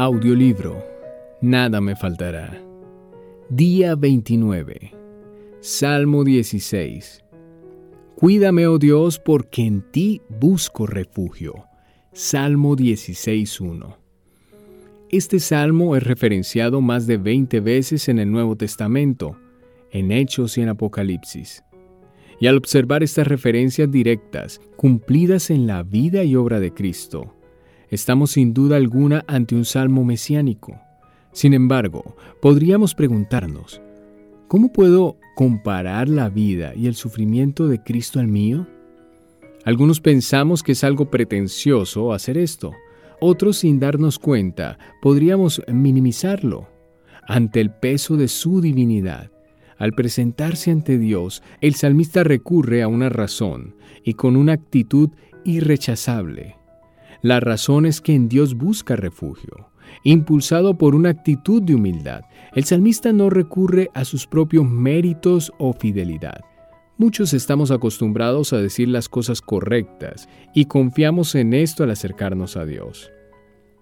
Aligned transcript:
Audiolibro 0.00 0.80
Nada 1.40 1.80
me 1.80 1.96
faltará. 1.96 2.56
Día 3.48 3.96
29. 3.96 4.92
Salmo 5.58 6.22
16. 6.22 7.24
Cuídame, 8.14 8.68
oh 8.68 8.78
Dios, 8.78 9.18
porque 9.18 9.62
en 9.62 9.82
ti 9.90 10.22
busco 10.28 10.86
refugio. 10.86 11.64
Salmo 12.12 12.76
16.1. 12.76 13.96
Este 15.10 15.40
salmo 15.40 15.96
es 15.96 16.04
referenciado 16.04 16.80
más 16.80 17.08
de 17.08 17.16
20 17.16 17.58
veces 17.58 18.08
en 18.08 18.20
el 18.20 18.30
Nuevo 18.30 18.54
Testamento, 18.54 19.36
en 19.90 20.12
Hechos 20.12 20.58
y 20.58 20.60
en 20.60 20.68
Apocalipsis. 20.68 21.64
Y 22.38 22.46
al 22.46 22.56
observar 22.56 23.02
estas 23.02 23.26
referencias 23.26 23.90
directas, 23.90 24.60
cumplidas 24.76 25.50
en 25.50 25.66
la 25.66 25.82
vida 25.82 26.22
y 26.22 26.36
obra 26.36 26.60
de 26.60 26.72
Cristo, 26.72 27.34
estamos 27.90 28.32
sin 28.32 28.54
duda 28.54 28.76
alguna 28.76 29.24
ante 29.26 29.54
un 29.54 29.64
salmo 29.64 30.04
mesiánico. 30.04 30.80
Sin 31.32 31.54
embargo, 31.54 32.16
podríamos 32.40 32.94
preguntarnos, 32.94 33.80
¿cómo 34.48 34.72
puedo 34.72 35.16
comparar 35.36 36.08
la 36.08 36.28
vida 36.28 36.72
y 36.74 36.86
el 36.86 36.94
sufrimiento 36.94 37.68
de 37.68 37.82
Cristo 37.82 38.20
al 38.20 38.28
mío? 38.28 38.66
Algunos 39.64 40.00
pensamos 40.00 40.62
que 40.62 40.72
es 40.72 40.84
algo 40.84 41.10
pretencioso 41.10 42.12
hacer 42.12 42.38
esto. 42.38 42.72
Otros, 43.20 43.58
sin 43.58 43.78
darnos 43.80 44.18
cuenta, 44.18 44.78
podríamos 45.02 45.62
minimizarlo. 45.68 46.68
Ante 47.26 47.60
el 47.60 47.70
peso 47.70 48.16
de 48.16 48.28
su 48.28 48.60
divinidad, 48.60 49.30
al 49.78 49.92
presentarse 49.92 50.70
ante 50.70 50.98
Dios, 50.98 51.42
el 51.60 51.74
salmista 51.74 52.24
recurre 52.24 52.82
a 52.82 52.88
una 52.88 53.08
razón 53.08 53.76
y 54.02 54.14
con 54.14 54.36
una 54.36 54.54
actitud 54.54 55.10
irrechazable. 55.44 56.57
La 57.22 57.40
razón 57.40 57.86
es 57.86 58.00
que 58.00 58.14
en 58.14 58.28
Dios 58.28 58.54
busca 58.54 58.94
refugio. 58.94 59.70
Impulsado 60.04 60.78
por 60.78 60.94
una 60.94 61.08
actitud 61.08 61.62
de 61.62 61.74
humildad, 61.74 62.22
el 62.54 62.64
salmista 62.64 63.12
no 63.12 63.30
recurre 63.30 63.90
a 63.94 64.04
sus 64.04 64.26
propios 64.26 64.64
méritos 64.64 65.52
o 65.58 65.72
fidelidad. 65.72 66.44
Muchos 66.96 67.32
estamos 67.32 67.70
acostumbrados 67.70 68.52
a 68.52 68.58
decir 68.58 68.88
las 68.88 69.08
cosas 69.08 69.40
correctas 69.40 70.28
y 70.54 70.66
confiamos 70.66 71.34
en 71.34 71.54
esto 71.54 71.84
al 71.84 71.90
acercarnos 71.90 72.56
a 72.56 72.64
Dios. 72.64 73.10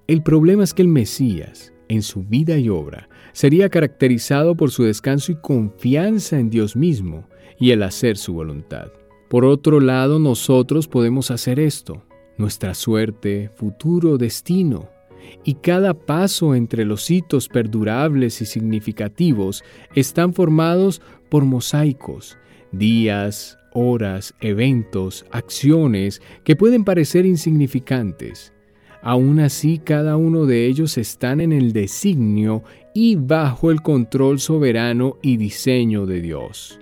El 0.07 0.23
problema 0.23 0.65
es 0.65 0.75
que 0.75 0.83
el 0.83 0.89
Mesías, 0.89 1.73
en 1.89 2.03
su 2.03 2.25
vida 2.25 2.59
y 2.59 2.69
obra, 2.69 3.09
sería 3.33 3.69
caracterizado 3.69 4.57
por 4.57 4.71
su 4.71 4.85
descanso 4.85 5.33
y 5.33 5.37
confianza 5.37 6.39
en 6.39 6.51
Dios 6.51 6.77
mismo 6.77 7.29
y 7.59 7.71
el 7.71 7.83
hacer 7.83 8.17
su 8.17 8.35
voluntad. 8.35 8.89
Por 9.29 9.45
otro 9.45 9.81
lado, 9.81 10.19
nosotros 10.19 10.87
podemos 10.87 11.31
hacer 11.31 11.59
esto, 11.59 12.05
nuestra 12.39 12.75
suerte, 12.75 13.51
futuro, 13.55 14.19
destino, 14.19 14.89
y 15.45 15.55
cada 15.55 15.95
paso 15.95 16.55
entre 16.55 16.85
los 16.85 17.11
hitos 17.11 17.49
perdurables 17.49 18.41
y 18.43 18.47
significativos 18.47 19.65
están 19.95 20.35
formados 20.35 21.03
por 21.29 21.45
mosaicos, 21.45 22.37
días, 22.73 23.59
horas, 23.73 24.35
eventos, 24.41 25.27
acciones 25.31 26.23
que 26.45 26.57
pueden 26.57 26.85
parecer 26.85 27.27
insignificantes. 27.27 28.53
Aún 29.03 29.41
así, 29.41 29.79
cada 29.79 30.17
uno 30.17 30.47
de 30.47 30.67
ellos 30.67 30.99
están 30.99 31.41
en 31.41 31.53
el 31.53 31.73
designio 31.73 32.65
y 32.95 33.17
bajo 33.17 33.71
el 33.71 33.83
control 33.83 34.41
soberano 34.41 35.19
y 35.23 35.37
diseño 35.37 36.07
de 36.07 36.21
Dios. 36.23 36.81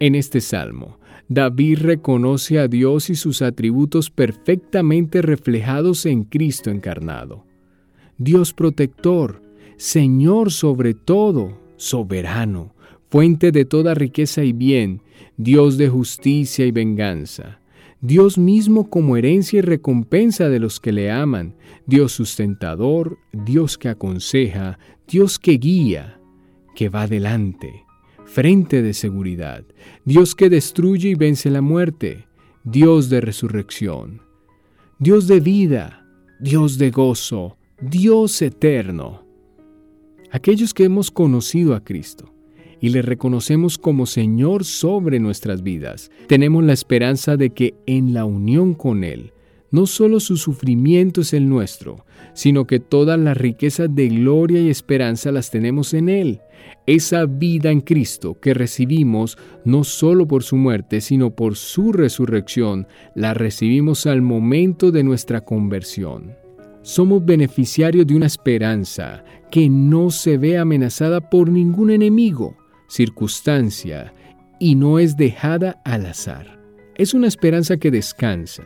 En 0.00 0.14
este 0.14 0.40
salmo, 0.40 0.98
David 1.28 1.78
reconoce 1.80 2.58
a 2.58 2.68
Dios 2.68 3.10
y 3.10 3.14
sus 3.14 3.42
atributos 3.42 4.10
perfectamente 4.10 5.22
reflejados 5.22 6.04
en 6.06 6.24
Cristo 6.24 6.70
encarnado. 6.70 7.44
Dios 8.18 8.52
protector, 8.52 9.42
Señor 9.76 10.52
sobre 10.52 10.94
todo, 10.94 11.58
soberano, 11.76 12.74
fuente 13.08 13.52
de 13.52 13.64
toda 13.64 13.94
riqueza 13.94 14.44
y 14.44 14.52
bien, 14.52 15.00
Dios 15.36 15.78
de 15.78 15.88
justicia 15.88 16.66
y 16.66 16.70
venganza. 16.70 17.60
Dios 18.00 18.36
mismo 18.36 18.90
como 18.90 19.16
herencia 19.16 19.60
y 19.60 19.62
recompensa 19.62 20.48
de 20.48 20.60
los 20.60 20.78
que 20.78 20.92
le 20.92 21.10
aman, 21.10 21.54
Dios 21.86 22.12
sustentador, 22.12 23.18
Dios 23.32 23.78
que 23.78 23.88
aconseja, 23.88 24.78
Dios 25.08 25.38
que 25.38 25.52
guía, 25.52 26.20
que 26.74 26.90
va 26.90 27.06
delante, 27.06 27.83
frente 28.24 28.82
de 28.82 28.94
seguridad, 28.94 29.64
Dios 30.04 30.34
que 30.34 30.50
destruye 30.50 31.10
y 31.10 31.14
vence 31.14 31.50
la 31.50 31.60
muerte, 31.60 32.26
Dios 32.64 33.10
de 33.10 33.20
resurrección, 33.20 34.22
Dios 34.98 35.26
de 35.26 35.40
vida, 35.40 36.06
Dios 36.40 36.78
de 36.78 36.90
gozo, 36.90 37.56
Dios 37.80 38.40
eterno. 38.42 39.24
Aquellos 40.30 40.74
que 40.74 40.84
hemos 40.84 41.10
conocido 41.10 41.74
a 41.74 41.84
Cristo, 41.84 42.34
y 42.80 42.90
le 42.90 43.00
reconocemos 43.00 43.78
como 43.78 44.04
Señor 44.04 44.64
sobre 44.64 45.18
nuestras 45.18 45.62
vidas, 45.62 46.10
tenemos 46.26 46.62
la 46.64 46.74
esperanza 46.74 47.38
de 47.38 47.50
que 47.50 47.74
en 47.86 48.12
la 48.12 48.26
unión 48.26 48.74
con 48.74 49.04
Él, 49.04 49.32
no 49.70 49.86
solo 49.86 50.20
su 50.20 50.36
sufrimiento 50.36 51.22
es 51.22 51.32
el 51.32 51.48
nuestro, 51.48 52.04
sino 52.34 52.66
que 52.66 52.80
todas 52.80 53.18
las 53.18 53.36
riquezas 53.36 53.88
de 53.94 54.08
gloria 54.08 54.60
y 54.60 54.68
esperanza 54.68 55.32
las 55.32 55.50
tenemos 55.50 55.94
en 55.94 56.08
Él. 56.08 56.40
Esa 56.86 57.26
vida 57.26 57.70
en 57.70 57.80
Cristo 57.80 58.38
que 58.40 58.54
recibimos 58.54 59.38
no 59.64 59.84
solo 59.84 60.26
por 60.26 60.42
su 60.42 60.56
muerte, 60.56 61.00
sino 61.00 61.34
por 61.34 61.56
su 61.56 61.92
resurrección, 61.92 62.86
la 63.14 63.34
recibimos 63.34 64.06
al 64.06 64.22
momento 64.22 64.90
de 64.90 65.04
nuestra 65.04 65.42
conversión. 65.42 66.34
Somos 66.82 67.24
beneficiarios 67.24 68.06
de 68.06 68.14
una 68.14 68.26
esperanza 68.26 69.24
que 69.50 69.68
no 69.70 70.10
se 70.10 70.36
ve 70.36 70.58
amenazada 70.58 71.30
por 71.30 71.48
ningún 71.48 71.90
enemigo 71.90 72.56
circunstancia 72.88 74.12
y 74.60 74.74
no 74.76 74.98
es 74.98 75.16
dejada 75.16 75.80
al 75.84 76.06
azar. 76.06 76.60
Es 76.96 77.12
una 77.12 77.26
esperanza 77.26 77.76
que 77.76 77.90
descansa 77.90 78.62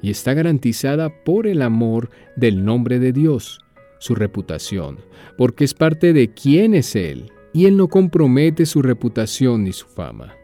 y 0.00 0.10
está 0.10 0.34
garantizada 0.34 1.10
por 1.24 1.46
el 1.46 1.62
amor 1.62 2.10
del 2.34 2.64
nombre 2.64 2.98
de 2.98 3.12
Dios, 3.12 3.60
su 4.02 4.16
reputación, 4.16 4.98
porque 5.38 5.62
es 5.62 5.74
parte 5.74 6.12
de 6.12 6.34
quién 6.34 6.74
es 6.74 6.96
Él 6.96 7.30
y 7.52 7.66
Él 7.66 7.76
no 7.76 7.86
compromete 7.86 8.66
su 8.66 8.82
reputación 8.82 9.62
ni 9.62 9.72
su 9.72 9.86
fama. 9.86 10.34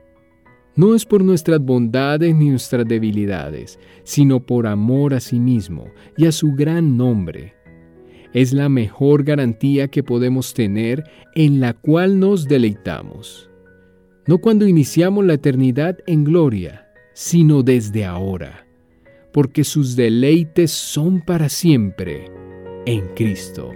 No 0.76 0.94
es 0.94 1.04
por 1.04 1.24
nuestras 1.24 1.58
bondades 1.58 2.36
ni 2.36 2.50
nuestras 2.50 2.86
debilidades, 2.86 3.80
sino 4.04 4.38
por 4.38 4.68
amor 4.68 5.12
a 5.12 5.18
sí 5.18 5.40
mismo 5.40 5.86
y 6.16 6.26
a 6.26 6.32
su 6.32 6.52
gran 6.52 6.96
nombre 6.96 7.56
es 8.32 8.52
la 8.52 8.68
mejor 8.68 9.24
garantía 9.24 9.88
que 9.88 10.04
podemos 10.04 10.54
tener 10.54 11.02
en 11.34 11.58
la 11.58 11.72
cual 11.72 12.20
nos 12.20 12.46
deleitamos. 12.46 13.50
No 14.28 14.38
cuando 14.38 14.68
iniciamos 14.68 15.24
la 15.24 15.34
eternidad 15.34 15.98
en 16.06 16.22
gloria, 16.22 16.86
sino 17.12 17.64
desde 17.64 18.04
ahora, 18.04 18.68
porque 19.32 19.64
sus 19.64 19.96
deleites 19.96 20.70
son 20.70 21.22
para 21.22 21.48
siempre 21.48 22.37
en 22.86 23.08
Cristo. 23.14 23.72